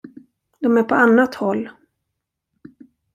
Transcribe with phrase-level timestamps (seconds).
[0.59, 1.69] De är på annat håll.